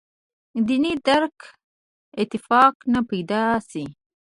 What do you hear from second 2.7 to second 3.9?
نه پیدا شي.